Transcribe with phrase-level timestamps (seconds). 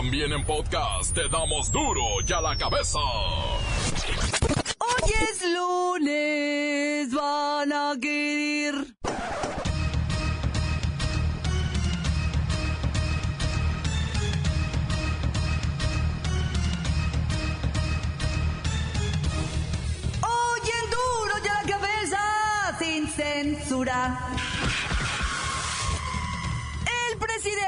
[0.00, 2.98] También en podcast te damos duro y a la cabeza.
[4.78, 8.99] Hoy es lunes, van a querer.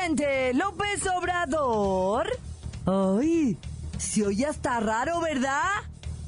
[0.02, 2.26] Presidente López Obrador.
[2.86, 3.56] Ay,
[4.26, 5.62] hoy ya está raro, ¿verdad?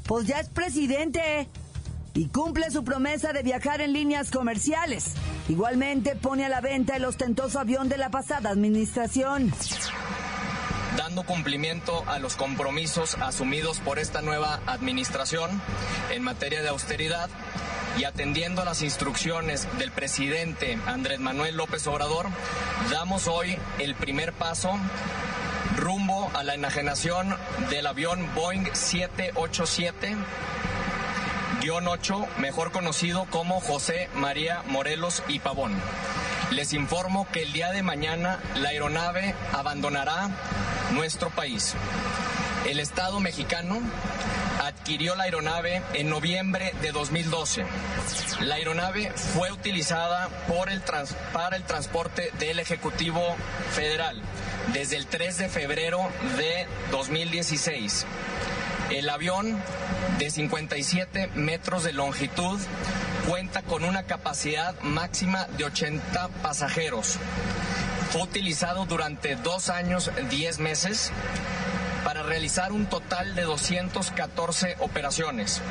[0.07, 1.49] Pues ya es presidente
[2.15, 5.15] y cumple su promesa de viajar en líneas comerciales.
[5.49, 9.53] Igualmente pone a la venta el ostentoso avión de la pasada administración.
[10.97, 15.61] dando cumplimiento a los compromisos asumidos por esta nueva administración
[16.13, 17.29] en materia de austeridad
[17.99, 22.27] y atendiendo a las instrucciones del presidente Andrés Manuel López Obrador,
[22.91, 24.79] damos hoy el primer paso
[25.77, 27.37] rumbo a la enajenación
[27.71, 30.17] del avión Boeing 787
[31.71, 35.73] 8, mejor conocido como José María Morelos y Pavón.
[36.51, 40.29] Les informo que el día de mañana la aeronave abandonará
[40.93, 41.75] nuestro país.
[42.67, 43.81] El Estado mexicano
[44.85, 47.65] adquirió la aeronave en noviembre de 2012.
[48.41, 50.83] La aeronave fue utilizada por el
[51.33, 53.35] para el transporte del Ejecutivo
[53.73, 54.21] Federal
[54.75, 58.05] desde el 3 de febrero de 2016.
[58.91, 59.59] El avión
[60.19, 62.61] de 57 metros de longitud
[63.27, 67.17] cuenta con una capacidad máxima de 80 pasajeros.
[68.11, 71.11] Fue utilizado durante dos años, 10 meses
[72.25, 75.63] realizar un total de 214 operaciones,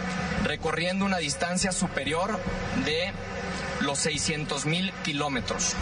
[0.43, 2.39] recorriendo una distancia superior
[2.85, 3.11] de
[3.81, 5.75] los 600 mil kilómetros.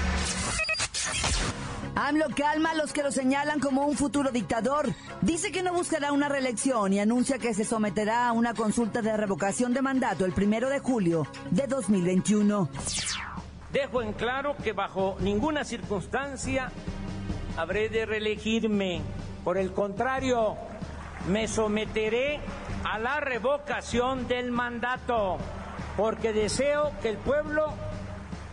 [1.95, 4.93] AMLO calma a los que lo señalan como un futuro dictador.
[5.21, 9.15] Dice que no buscará una reelección y anuncia que se someterá a una consulta de
[9.15, 12.69] revocación de mandato el primero de julio de 2021.
[13.71, 16.71] Dejo en claro que bajo ninguna circunstancia
[17.57, 19.01] habré de reelegirme.
[19.43, 20.55] Por el contrario,
[21.27, 22.39] me someteré
[22.83, 25.37] a la revocación del mandato,
[25.97, 27.73] porque deseo que el pueblo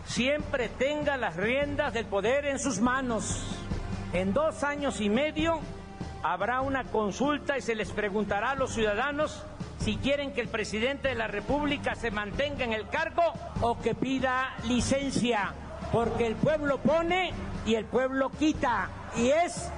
[0.05, 3.55] siempre tenga las riendas del poder en sus manos.
[4.13, 5.59] En dos años y medio
[6.23, 9.45] habrá una consulta y se les preguntará a los ciudadanos
[9.77, 13.23] si quieren que el presidente de la República se mantenga en el cargo
[13.61, 15.53] o que pida licencia,
[15.91, 17.31] porque el pueblo pone
[17.65, 19.71] y el pueblo quita, y es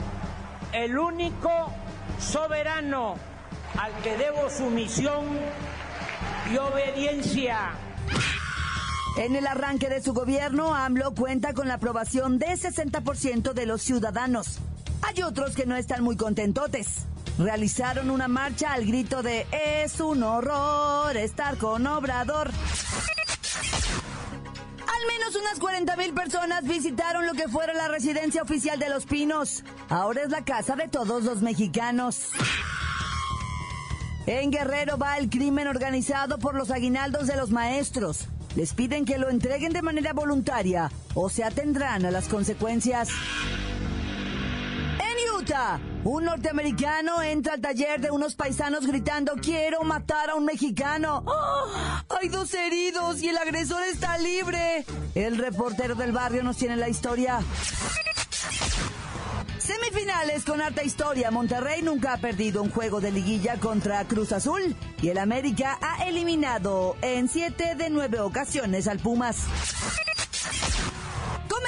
[0.73, 1.49] el único
[2.19, 3.15] soberano
[3.77, 5.25] al que debo sumisión
[6.51, 7.71] y obediencia.
[9.17, 13.81] En el arranque de su gobierno, AMLO cuenta con la aprobación de 60% de los
[13.81, 14.59] ciudadanos.
[15.01, 17.05] Hay otros que no están muy contentotes.
[17.38, 22.51] Realizaron una marcha al grito de es un horror estar con Obrador.
[25.01, 29.06] Al menos unas 40 mil personas visitaron lo que fuera la residencia oficial de Los
[29.06, 29.63] Pinos.
[29.89, 32.29] Ahora es la casa de todos los mexicanos.
[34.28, 38.28] En Guerrero va el crimen organizado por los aguinaldos de los maestros.
[38.56, 43.09] Les piden que lo entreguen de manera voluntaria o se atendrán a las consecuencias.
[46.03, 51.23] Un norteamericano entra al taller de unos paisanos gritando quiero matar a un mexicano.
[51.28, 52.03] ¡Ah!
[52.19, 54.85] Hay dos heridos y el agresor está libre.
[55.13, 57.39] El reportero del barrio nos tiene la historia.
[59.57, 61.31] Semifinales con harta historia.
[61.31, 66.06] Monterrey nunca ha perdido un juego de liguilla contra Cruz Azul y el América ha
[66.06, 69.45] eliminado en siete de nueve ocasiones al Pumas.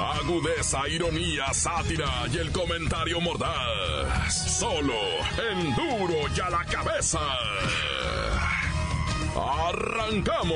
[0.00, 4.58] Agudeza, ironía, sátira y el comentario mordaz.
[4.58, 4.94] Solo
[5.50, 7.20] en duro y a la cabeza.
[9.36, 10.50] ¡Arrancamos!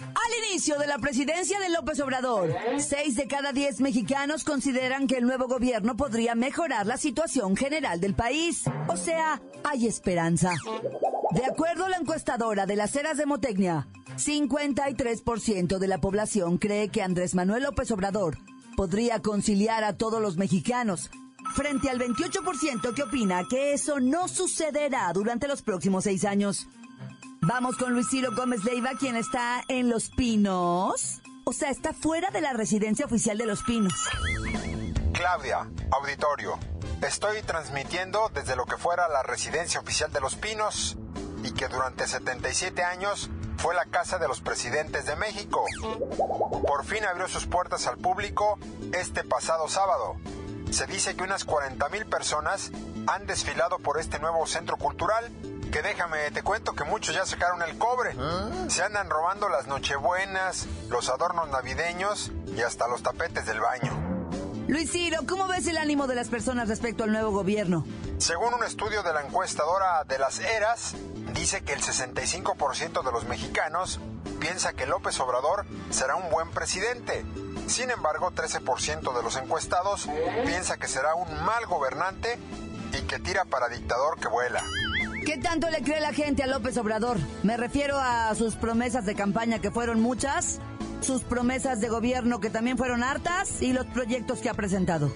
[0.00, 5.18] Al inicio de la presidencia de López Obrador, seis de cada diez mexicanos consideran que
[5.18, 8.62] el nuevo gobierno podría mejorar la situación general del país.
[8.88, 10.54] O sea, hay esperanza.
[11.34, 16.90] De acuerdo a la encuestadora de las Heras de Motecnia, 53% de la población cree
[16.90, 18.38] que Andrés Manuel López Obrador
[18.76, 21.10] podría conciliar a todos los mexicanos,
[21.56, 26.68] frente al 28% que opina que eso no sucederá durante los próximos seis años.
[27.40, 31.20] Vamos con Luis Ciro Gómez Leiva, quien está en Los Pinos.
[31.44, 33.92] O sea, está fuera de la residencia oficial de Los Pinos.
[35.12, 36.60] Claudia, auditorio.
[37.02, 40.96] Estoy transmitiendo desde lo que fuera la residencia oficial de Los Pinos
[41.44, 45.64] y que durante 77 años fue la casa de los presidentes de México.
[46.66, 48.58] Por fin abrió sus puertas al público
[48.92, 50.16] este pasado sábado.
[50.70, 52.72] Se dice que unas 40 mil personas
[53.06, 55.30] han desfilado por este nuevo centro cultural
[55.70, 58.14] que déjame, te cuento que muchos ya sacaron el cobre.
[58.68, 63.92] Se andan robando las nochebuenas, los adornos navideños y hasta los tapetes del baño.
[64.68, 67.84] Luis Ciro, ¿cómo ves el ánimo de las personas respecto al nuevo gobierno?
[68.18, 70.94] Según un estudio de la encuestadora de las Eras,
[71.34, 74.00] dice que el 65% de los mexicanos
[74.40, 77.24] piensa que López Obrador será un buen presidente.
[77.66, 80.08] Sin embargo, 13% de los encuestados
[80.46, 82.38] piensa que será un mal gobernante
[82.92, 84.62] y que tira para dictador que vuela.
[85.26, 87.18] ¿Qué tanto le cree la gente a López Obrador?
[87.42, 90.60] Me refiero a sus promesas de campaña que fueron muchas,
[91.00, 95.10] sus promesas de gobierno que también fueron hartas y los proyectos que ha presentado.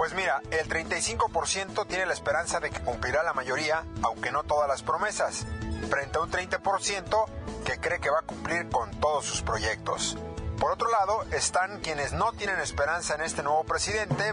[0.00, 4.66] Pues mira, el 35% tiene la esperanza de que cumplirá la mayoría, aunque no todas
[4.66, 5.44] las promesas,
[5.90, 7.26] frente a un 30%
[7.66, 10.16] que cree que va a cumplir con todos sus proyectos.
[10.58, 14.32] Por otro lado, están quienes no tienen esperanza en este nuevo presidente,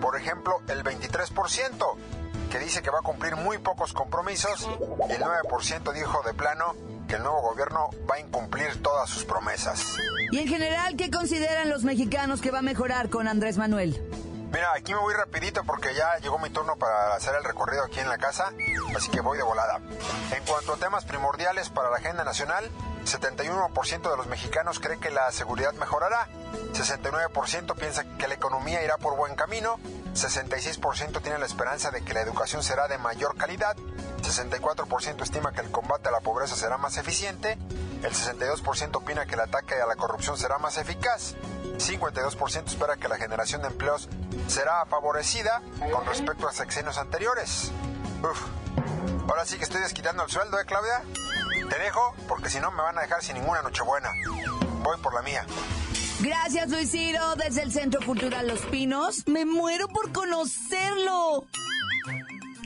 [0.00, 1.96] por ejemplo, el 23%,
[2.50, 4.68] que dice que va a cumplir muy pocos compromisos,
[5.08, 6.74] y el 9% dijo de plano
[7.06, 9.96] que el nuevo gobierno va a incumplir todas sus promesas.
[10.32, 14.23] Y en general, ¿qué consideran los mexicanos que va a mejorar con Andrés Manuel?
[14.54, 17.98] Mira, aquí me voy rapidito porque ya llegó mi turno para hacer el recorrido aquí
[17.98, 18.52] en la casa,
[18.96, 19.80] así que voy de volada.
[20.30, 22.70] En cuanto a temas primordiales para la agenda nacional,
[23.04, 26.28] 71% de los mexicanos cree que la seguridad mejorará,
[26.72, 29.78] 69% piensa que la economía irá por buen camino,
[30.14, 33.76] 66% tiene la esperanza de que la educación será de mayor calidad,
[34.22, 37.58] 64% estima que el combate a la pobreza será más eficiente,
[38.02, 41.34] el 62% opina que el ataque a la corrupción será más eficaz,
[41.78, 44.08] 52% espera que la generación de empleos
[44.46, 45.62] será favorecida
[45.92, 47.70] con respecto a sexenios anteriores.
[48.22, 48.40] Uf,
[49.28, 51.02] ahora sí que estoy desquitando el sueldo, ¿eh, Claudia?
[51.74, 54.08] Te dejo porque si no me van a dejar sin ninguna nochebuena.
[54.84, 55.44] Voy por la mía.
[56.20, 59.26] Gracias, Luis Ciro, desde el Centro Cultural Los Pinos.
[59.26, 61.46] Me muero por conocerlo.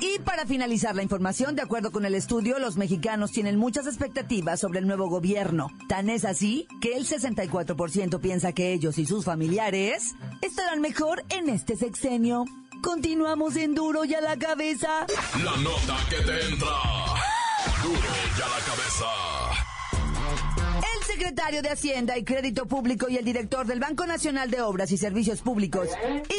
[0.00, 4.60] Y para finalizar la información, de acuerdo con el estudio, los mexicanos tienen muchas expectativas
[4.60, 5.68] sobre el nuevo gobierno.
[5.88, 11.48] Tan es así que el 64% piensa que ellos y sus familiares estarán mejor en
[11.48, 12.44] este sexenio.
[12.82, 15.06] Continuamos en duro y a la cabeza.
[15.42, 17.07] La nota que te entra.
[20.76, 24.92] El secretario de Hacienda y Crédito Público y el director del Banco Nacional de Obras
[24.92, 25.88] y Servicios Públicos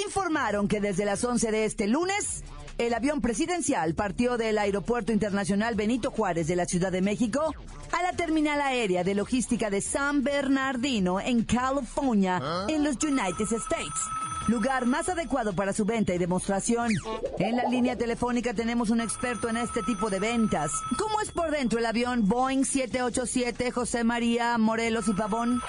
[0.06, 2.44] informaron que desde las 11 de este lunes,
[2.78, 7.54] el avión presidencial partió del Aeropuerto Internacional Benito Juárez de la Ciudad de México
[7.92, 14.19] a la terminal aérea de logística de San Bernardino en California, en los United States.
[14.50, 16.92] Lugar más adecuado para su venta y demostración.
[17.38, 20.72] En la línea telefónica tenemos un experto en este tipo de ventas.
[20.98, 25.62] ¿Cómo es por dentro el avión Boeing 787 José María Morelos y Pavón?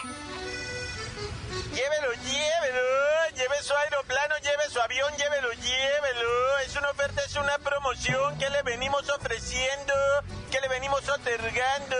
[1.74, 6.58] Llévelo, llévelo, lleve su aeroplano, lleve su avión, llévelo, llévelo.
[6.64, 9.92] Es una oferta, es una promoción que le venimos ofreciendo,
[10.50, 11.96] que le venimos otorgando.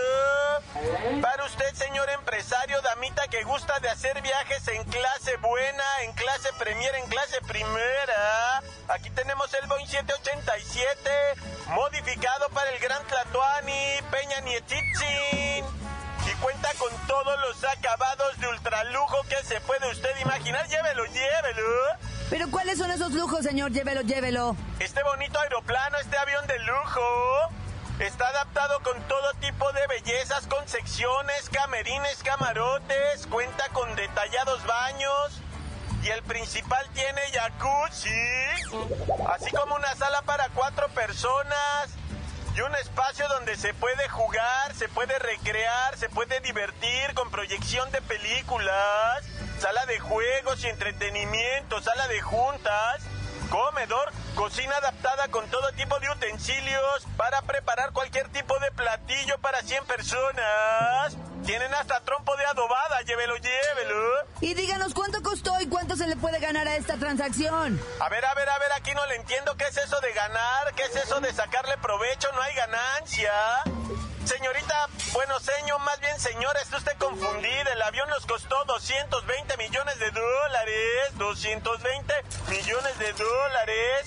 [1.21, 6.49] Para usted, señor empresario, damita que gusta de hacer viajes en clase buena, en clase
[6.57, 8.61] premier, en clase primera.
[8.89, 11.09] Aquí tenemos el Boeing 787,
[11.67, 15.65] modificado para el Gran Tlatoani, Peña Nietitzin
[16.27, 20.67] y cuenta con todos los acabados de ultralujo que se puede usted imaginar.
[20.67, 21.67] Llévelo, llévelo.
[22.29, 23.71] Pero ¿cuáles son esos lujos, señor?
[23.71, 24.55] Llévelo, llévelo.
[24.79, 27.01] Este bonito aeroplano, este avión de lujo,
[28.05, 35.41] está adaptado con todo tipo de bellezas, con secciones, camerines, camarotes, cuenta con detallados baños.
[36.03, 38.09] Y el principal tiene jacuzzi,
[39.31, 41.89] así como una sala para cuatro personas
[42.55, 47.91] y un espacio donde se puede jugar, se puede recrear, se puede divertir con proyección
[47.91, 49.23] de películas,
[49.59, 53.03] sala de juegos y entretenimiento, sala de juntas,
[53.51, 59.61] comedor, cocina adaptada con todo tipo de utensilios para preparar cualquier tipo de platillo para
[59.61, 61.17] 100 personas.
[61.45, 64.13] Tienen hasta trompo de adobada, llévelo, llévelo.
[64.39, 67.79] Y díganos cuánto costó y cuánto se le puede ganar a esta transacción.
[67.99, 70.73] A ver, a ver, a ver, aquí no le entiendo qué es eso de ganar,
[70.75, 73.33] qué es eso de sacarle provecho, no hay ganancia.
[74.25, 77.73] Señorita, bueno, señor, más bien señora, está usted confundida.
[77.73, 81.17] El avión nos costó 220 millones de dólares.
[81.17, 82.13] 220
[82.49, 84.05] millones de dólares.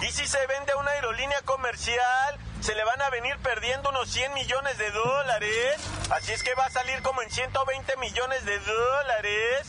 [0.00, 4.08] Y si se vende a una aerolínea comercial, se le van a venir perdiendo unos
[4.10, 5.76] 100 millones de dólares.
[6.10, 9.68] Así es que va a salir como en 120 millones de dólares.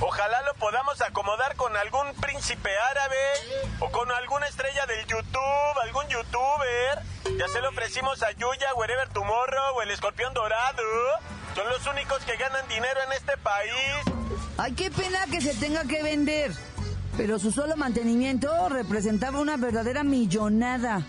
[0.00, 3.16] Ojalá lo podamos acomodar con algún príncipe árabe
[3.80, 7.36] o con alguna estrella del YouTube, algún youtuber.
[7.36, 10.82] Ya se lo ofrecimos a Yuya, Wherever Tomorrow o el Escorpión Dorado.
[11.56, 14.42] Son los únicos que ganan dinero en este país.
[14.56, 16.52] Ay, qué pena que se tenga que vender.
[17.16, 21.02] Pero su solo mantenimiento representaba una verdadera millonada.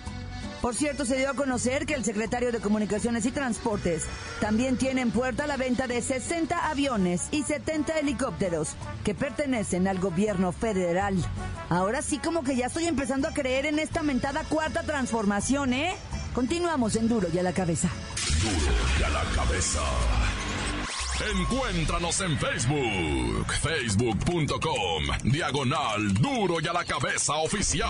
[0.61, 4.03] Por cierto, se dio a conocer que el secretario de Comunicaciones y Transportes
[4.41, 8.69] también tiene en puerta la venta de 60 aviones y 70 helicópteros
[9.05, 11.15] que pertenecen al gobierno federal.
[11.69, 15.95] Ahora sí como que ya estoy empezando a creer en esta mentada cuarta transformación, ¿eh?
[16.33, 17.89] Continuamos en Duro y a la cabeza.
[18.41, 19.81] Duro y a la cabeza.
[21.37, 27.89] Encuéntranos en Facebook, facebook.com, diagonal Duro y a la cabeza oficial.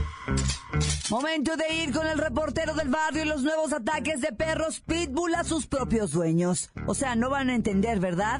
[1.11, 5.35] Momento de ir con el reportero del barrio y los nuevos ataques de perros pitbull
[5.35, 6.69] a sus propios dueños.
[6.87, 8.39] O sea, no van a entender, ¿verdad?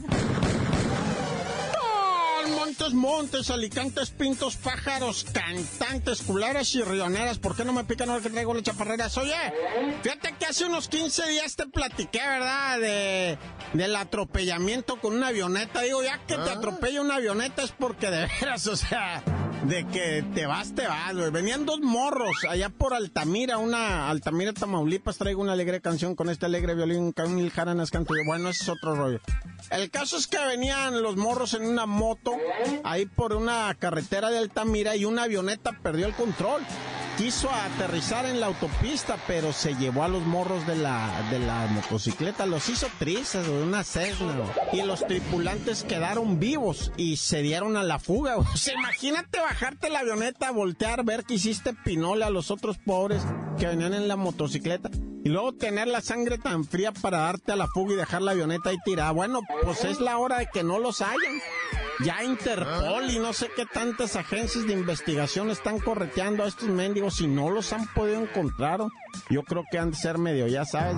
[2.55, 7.39] Montes, montes, alicantes, pintos, pájaros, cantantes, culeras y rioneras.
[7.39, 9.17] ¿Por qué no me pican ahora que traigo las chaparreras?
[9.17, 9.35] Oye,
[10.01, 12.79] fíjate que hace unos 15 días te platiqué, ¿verdad?
[12.79, 13.37] De,
[13.73, 15.81] del atropellamiento con una avioneta.
[15.81, 19.21] Digo, ya que te atropella una avioneta es porque de veras, o sea,
[19.63, 21.31] de que te vas, te vas, güey.
[21.31, 25.17] Venían dos morros allá por Altamira, una Altamira, Tamaulipas.
[25.17, 28.13] Traigo una alegre canción con este alegre violín, Camil Jaranas canto.
[28.25, 29.19] Bueno, ese es otro rollo.
[29.69, 32.33] El caso es que venían los morros en una moto
[32.83, 36.61] ahí por una carretera de Altamira y una avioneta perdió el control.
[37.17, 41.67] Quiso aterrizar en la autopista, pero se llevó a los morros de la, de la
[41.67, 44.33] motocicleta, los hizo trizas, de una Cessna,
[44.73, 48.37] y los tripulantes quedaron vivos y se dieron a la fuga.
[48.71, 53.23] O imagínate bajarte la avioneta, voltear, ver que hiciste pinole a los otros pobres
[53.57, 54.89] que venían en la motocicleta.
[55.23, 58.31] Y luego tener la sangre tan fría para darte a la fuga y dejar la
[58.31, 59.11] avioneta ahí tirada.
[59.11, 61.41] Bueno, pues es la hora de que no los hayan.
[62.03, 67.21] Ya Interpol y no sé qué tantas agencias de investigación están correteando a estos mendigos
[67.21, 68.81] y no los han podido encontrar.
[69.29, 70.95] Yo creo que han de ser medio, ya sabes.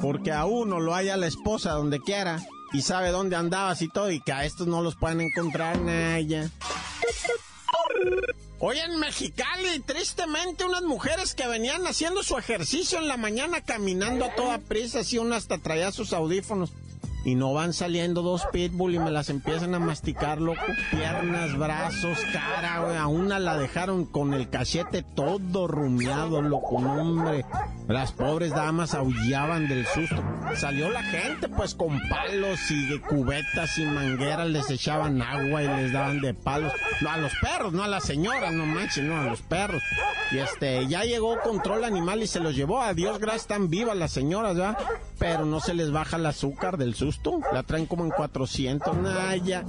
[0.00, 2.40] Porque a uno lo haya la esposa donde quiera
[2.72, 6.50] y sabe dónde andabas y todo y que a estos no los pueden encontrar, naya.
[8.58, 14.26] Hoy en Mexicali, tristemente, unas mujeres que venían haciendo su ejercicio en la mañana caminando
[14.26, 16.70] a toda prisa, así una hasta traía sus audífonos.
[17.24, 20.62] Y no van saliendo dos pitbull y me las empiezan a masticar, loco.
[20.90, 22.96] Piernas, brazos, cara, güey.
[22.96, 27.44] A una la dejaron con el cachete todo rumiado, loco, hombre.
[27.90, 30.22] Las pobres damas aullaban del susto.
[30.54, 35.66] Salió la gente, pues, con palos y de cubetas y mangueras, les echaban agua y
[35.66, 36.72] les daban de palos.
[37.00, 39.82] No, a los perros, no a las señoras, no manches, no, a los perros.
[40.30, 42.80] Y este, ya llegó control animal y se los llevó.
[42.80, 44.78] A Dios gracias, están vivas las señoras, ¿verdad?
[45.18, 47.40] Pero no se les baja el azúcar del susto.
[47.52, 49.64] La traen como en 400, naya.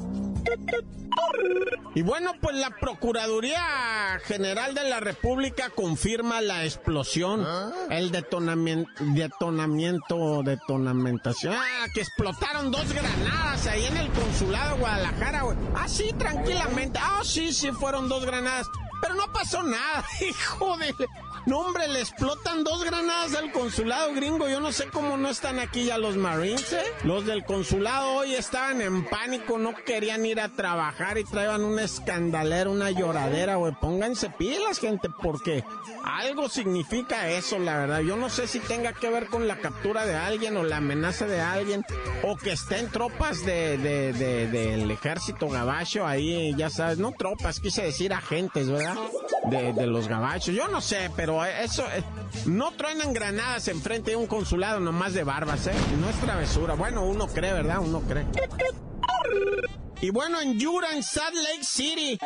[1.94, 7.46] Y bueno, pues la Procuraduría General de la República confirma la explosión,
[7.90, 11.54] el detonamiento, detonamiento, detonamentación.
[11.54, 15.58] Ah, que explotaron dos granadas ahí en el consulado de Guadalajara, güey.
[15.76, 17.00] Ah, sí, tranquilamente.
[17.02, 18.68] Ah, sí, sí, fueron dos granadas.
[19.02, 20.94] Pero no pasó nada, hijo de...
[21.48, 24.48] No, hombre, le explotan dos granadas al consulado gringo.
[24.48, 26.84] Yo no sé cómo no están aquí ya los Marines, ¿eh?
[27.04, 31.84] Los del consulado hoy estaban en pánico, no querían ir a trabajar y traían una
[31.84, 33.74] escandalera, una lloradera, güey.
[33.82, 35.64] Pónganse pilas, gente, porque
[36.04, 38.02] algo significa eso, la verdad.
[38.02, 41.26] Yo no sé si tenga que ver con la captura de alguien o la amenaza
[41.26, 41.84] de alguien,
[42.24, 47.60] o que estén tropas de, de, de- del ejército gabacho ahí, ya sabes, no tropas,
[47.60, 48.96] quise decir agentes, ¿verdad?
[49.50, 50.54] De, de los gabachos.
[50.54, 52.04] Yo no sé, pero eso, eh,
[52.46, 55.74] no truenan granadas enfrente de un consulado nomás de barbas, ¿eh?
[56.00, 56.76] No es travesura.
[56.76, 57.80] Bueno, uno cree, ¿verdad?
[57.80, 58.26] Uno cree.
[60.02, 62.20] Y bueno, en Yura, en Salt Lake City,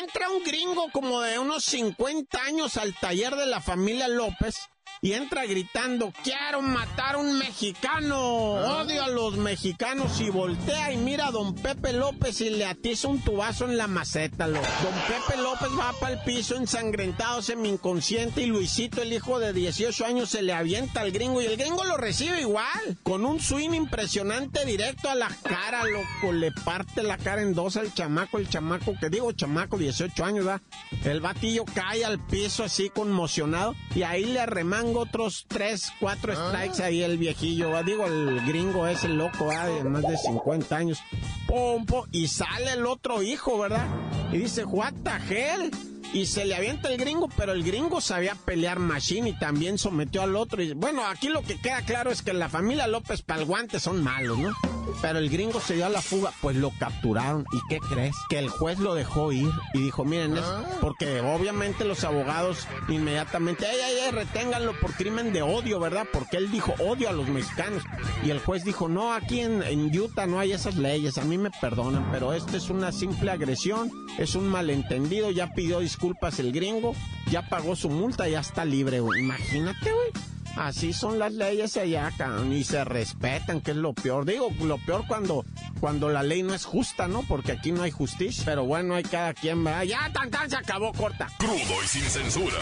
[0.00, 4.54] entra un gringo como de unos 50 años al taller de la familia López
[5.02, 10.96] y entra gritando, quiero matar a un mexicano, odio a los mexicanos y voltea y
[10.96, 14.46] mira a don Pepe López y le atiza un tubazo en la maceta.
[14.46, 14.60] Lo.
[14.60, 19.52] Don Pepe López va para el piso ensangrentado, semi inconsciente y Luisito, el hijo de
[19.52, 23.40] 18 años, se le avienta al gringo y el gringo lo recibe igual, con un
[23.40, 28.38] swing impresionante directo a la cara, loco, le parte la cara en dos al chamaco,
[28.38, 30.62] el chamaco, que digo chamaco, 18 años, ¿verdad?
[31.04, 34.46] El batillo cae al piso así conmocionado y ahí le
[34.86, 37.82] arremango otros 3, 4 strikes ahí el viejillo, ¿va?
[37.82, 39.66] digo el gringo es el loco, ¿va?
[39.66, 40.98] de más de 50 años,
[41.46, 43.86] pum, y sale el otro hijo, ¿verdad?
[44.32, 45.70] Y dice, what the hell?
[46.12, 50.22] y se le avienta el gringo, pero el gringo sabía pelear machine y también sometió
[50.22, 50.62] al otro.
[50.62, 54.38] Y bueno, aquí lo que queda claro es que la familia López Palguante son malos,
[54.38, 54.54] ¿no?
[55.02, 57.44] Pero el gringo se dio a la fuga, pues lo capturaron.
[57.52, 58.14] ¿Y qué crees?
[58.28, 60.44] Que el juez lo dejó ir y dijo, miren, es
[60.80, 66.06] porque obviamente los abogados inmediatamente, ay, ay, ay, reténganlo por crimen de odio, ¿verdad?
[66.12, 67.82] Porque él dijo odio a los mexicanos.
[68.24, 71.38] Y el juez dijo, no, aquí en, en Utah no hay esas leyes, a mí
[71.38, 76.52] me perdonan, pero esto es una simple agresión, es un malentendido, ya pidió disculpas el
[76.52, 76.94] gringo,
[77.30, 79.20] ya pagó su multa, ya está libre, güey.
[79.20, 80.35] Imagínate, güey.
[80.56, 84.24] Así son las leyes allá, cabrón, y se respetan, que es lo peor.
[84.24, 85.44] Digo, lo peor cuando,
[85.80, 87.22] cuando la ley no es justa, ¿no?
[87.28, 88.42] Porque aquí no hay justicia.
[88.46, 89.84] Pero bueno, hay cada quien, va.
[89.84, 91.28] Ya, tan, tan, se acabó, corta.
[91.38, 92.56] Crudo y sin censura.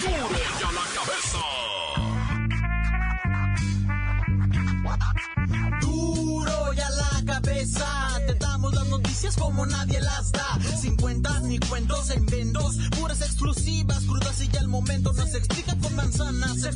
[0.00, 0.28] ¡Duro
[0.60, 1.38] ya la cabeza!
[5.80, 8.20] Duro ya la cabeza.
[8.26, 10.58] Te damos las noticias como nadie las da.
[10.80, 12.76] Sin cuentas ni cuentos en vendos.
[12.98, 15.12] Puras exclusivas, crudas y ya el momento.
[15.12, 16.68] No se explica con manzanas, se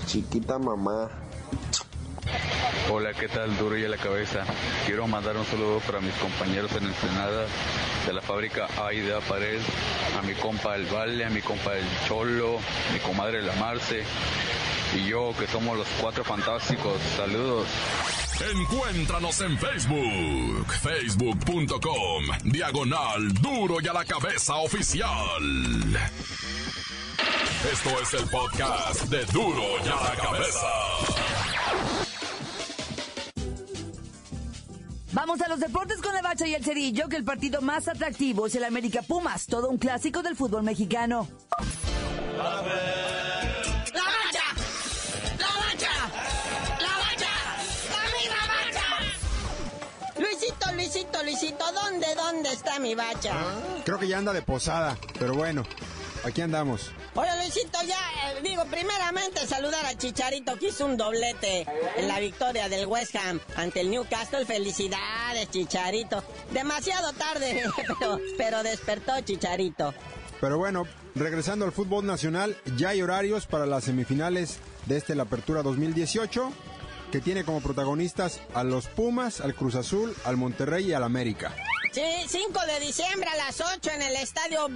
[0.05, 1.09] Chiquita mamá.
[2.91, 3.57] Hola, ¿qué tal?
[3.57, 4.43] Duro y a la cabeza.
[4.85, 7.45] Quiero mandar un saludo para mis compañeros en Ensenada
[8.05, 9.59] de la fábrica Aida Pared,
[10.17, 12.59] a mi compa El Valle, a mi compa El Cholo,
[12.93, 14.03] mi comadre La Marce
[14.95, 17.01] y yo que somos los cuatro fantásticos.
[17.17, 17.67] Saludos.
[18.53, 25.09] Encuéntranos en Facebook, facebook.com, diagonal duro y a la cabeza oficial.
[27.71, 30.67] Esto es el podcast de duro y a la cabeza.
[35.11, 38.45] Vamos a los deportes con el Bacha y el Cerillo, que el partido más atractivo
[38.45, 41.27] es el América Pumas, todo un clásico del fútbol mexicano.
[42.37, 42.61] ¡La
[44.03, 44.43] mancha!
[45.39, 45.93] ¡La mancha!
[46.79, 47.31] ¡La mancha!
[47.89, 48.87] ¡La misma mancha!
[50.19, 53.33] Luisito, Luisito, Luisito, ¿dónde, dónde está mi bacha?
[53.85, 55.63] Creo que ya anda de posada, pero bueno,
[56.23, 56.91] aquí andamos.
[57.17, 57.95] Hola Luisito, ya
[58.29, 63.15] eh, digo, primeramente saludar a Chicharito que hizo un doblete en la victoria del West
[63.15, 64.45] Ham ante el Newcastle.
[64.45, 66.21] Felicidades, Chicharito.
[66.51, 67.63] Demasiado tarde,
[67.99, 69.93] pero, pero despertó Chicharito.
[70.41, 75.23] Pero bueno, regresando al fútbol nacional, ya hay horarios para las semifinales de este la
[75.23, 76.51] Apertura 2018,
[77.13, 81.55] que tiene como protagonistas a los Pumas, al Cruz Azul, al Monterrey y al América.
[81.95, 84.67] Sí, 5 de diciembre a las 8 en el estadio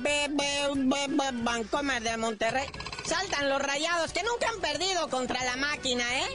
[1.43, 2.65] Bancomer de Monterrey.
[3.05, 6.27] Saltan los rayados que nunca han perdido contra la máquina, ¿eh?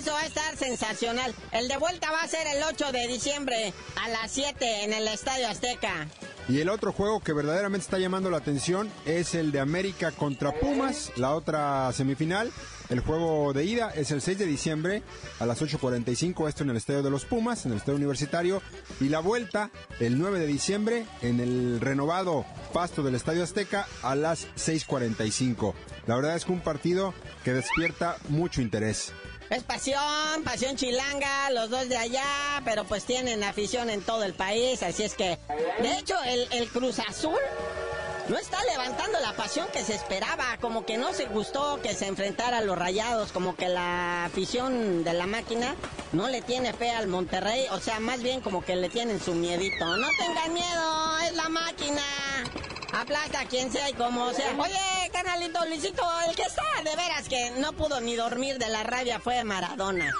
[0.00, 1.34] Eso va a estar sensacional.
[1.52, 5.06] El de vuelta va a ser el 8 de diciembre a las 7 en el
[5.06, 6.08] estadio Azteca.
[6.48, 10.58] Y el otro juego que verdaderamente está llamando la atención es el de América contra
[10.58, 12.50] Pumas, la otra semifinal.
[12.92, 15.02] El juego de ida es el 6 de diciembre
[15.40, 18.60] a las 8.45, esto en el Estadio de los Pumas, en el Estadio Universitario.
[19.00, 24.14] Y la vuelta el 9 de diciembre en el renovado pasto del Estadio Azteca a
[24.14, 25.72] las 6.45.
[26.06, 29.14] La verdad es que un partido que despierta mucho interés.
[29.48, 34.34] Es pasión, pasión chilanga, los dos de allá, pero pues tienen afición en todo el
[34.34, 35.38] país, así es que...
[35.80, 37.40] De hecho, el, el Cruz Azul
[38.28, 42.06] no está levantando la pasión que se esperaba, como que no se gustó que se
[42.06, 45.74] enfrentara a los rayados, como que la afición de la máquina
[46.12, 49.34] no le tiene fe al Monterrey, o sea, más bien como que le tienen su
[49.34, 49.96] miedito.
[49.96, 52.02] No tengan miedo, es la máquina.
[52.92, 54.54] Aplasta quien sea y como sea.
[54.58, 58.82] Oye, canalito Luisito, el que está de veras que no pudo ni dormir de la
[58.82, 60.12] rabia fue Maradona.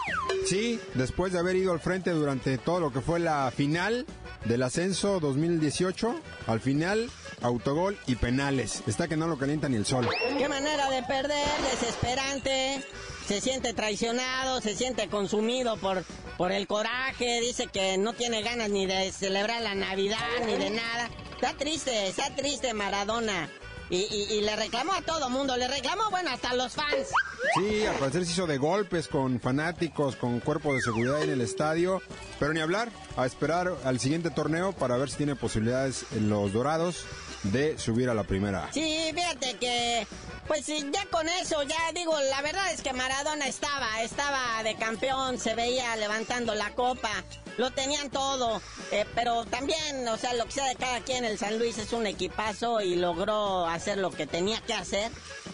[0.47, 4.07] Sí, después de haber ido al frente durante todo lo que fue la final,
[4.45, 6.15] del ascenso 2018.
[6.47, 7.11] Al final,
[7.43, 8.83] autogol y penales.
[8.87, 10.09] Está que no lo calienta ni el sol.
[10.39, 12.85] Qué manera de perder, desesperante.
[13.27, 16.05] Se siente traicionado, se siente consumido por,
[16.37, 17.41] por el coraje.
[17.41, 21.09] Dice que no tiene ganas ni de celebrar la Navidad ni de nada.
[21.35, 23.49] Está triste, está triste Maradona.
[23.95, 27.09] Y, le reclamó a todo mundo, le reclamó, bueno, hasta los fans.
[27.57, 31.43] Sí, al parecer se hizo de golpes con fanáticos, con cuerpos de seguridad en el
[31.43, 32.01] estadio,
[32.39, 36.55] pero ni hablar, a esperar al siguiente torneo para ver si tiene posibilidades en los
[36.55, 37.05] Dorados
[37.45, 38.69] de subir a la primera.
[38.73, 40.07] Sí, fíjate que,
[40.47, 45.39] pues ya con eso, ya digo, la verdad es que Maradona estaba, estaba de campeón,
[45.39, 47.11] se veía levantando la copa,
[47.59, 51.39] lo tenían todo, eh, pero también, o sea, lo que sea de cada quien, el
[51.39, 55.11] San Luis es un equipazo y logró hacer lo que tenía que hacer.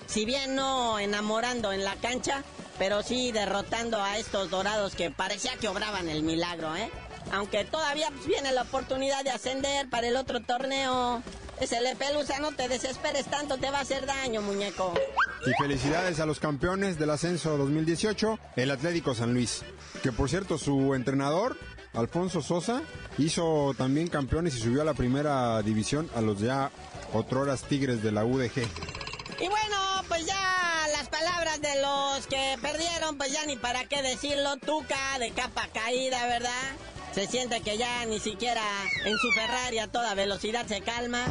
[0.06, 2.44] Si bien no enamorando en la cancha,
[2.78, 6.90] pero sí derrotando a estos dorados que parecía que obraban el milagro, ¿eh?
[7.32, 11.22] Aunque todavía pues, viene la oportunidad de ascender para el otro torneo.
[11.60, 14.94] Ese le pelusa, no te desesperes tanto, te va a hacer daño, muñeco.
[15.46, 19.62] Y felicidades a los campeones del ascenso 2018, el Atlético San Luis.
[20.02, 21.56] Que por cierto, su entrenador
[21.94, 22.82] Alfonso Sosa
[23.16, 26.70] hizo también campeones y subió a la primera división a los ya
[27.12, 28.58] otroras Tigres de la UDG.
[29.40, 34.02] Y bueno, pues ya las palabras de los que perdieron, pues ya ni para qué
[34.02, 36.76] decirlo, Tuca de capa caída, ¿verdad?
[37.18, 38.62] Se siente que ya ni siquiera
[39.04, 41.26] en su Ferrari a toda velocidad se calma.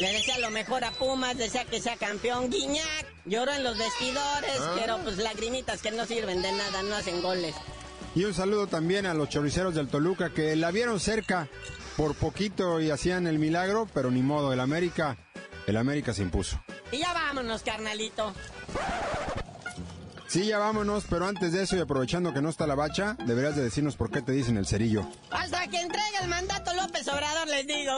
[0.00, 2.50] Le desea lo mejor a Pumas, desea que sea campeón.
[2.50, 4.74] Guiñac lloró en los vestidores, ah.
[4.80, 7.54] pero pues lagrimitas que no sirven de nada, no hacen goles.
[8.16, 11.48] Y un saludo también a los choriceros del Toluca que la vieron cerca
[11.96, 15.16] por poquito y hacían el milagro, pero ni modo, el América,
[15.68, 16.60] el América se impuso.
[16.90, 18.34] Y ya vámonos, carnalito.
[20.32, 23.54] Sí, ya vámonos, pero antes de eso y aprovechando que no está la bacha, deberías
[23.54, 25.06] de decirnos por qué te dicen el cerillo.
[25.30, 27.92] Hasta que entregue el mandato López Obrador les digo.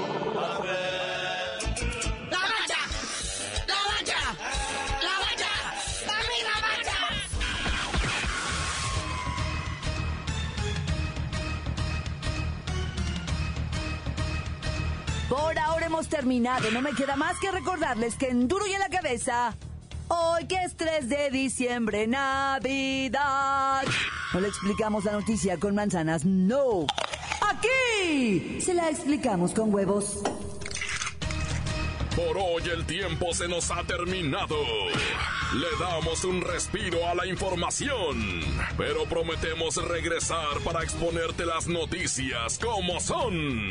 [15.96, 16.70] hemos terminado.
[16.72, 19.56] No me queda más que recordarles que en Duro y en la Cabeza,
[20.08, 23.82] hoy que es 3 de diciembre, Navidad.
[24.34, 26.86] No le explicamos la noticia con manzanas, no.
[27.40, 30.18] Aquí se la explicamos con huevos.
[32.14, 34.56] Por hoy el tiempo se nos ha terminado.
[35.54, 38.42] Le damos un respiro a la información,
[38.76, 43.70] pero prometemos regresar para exponerte las noticias como son.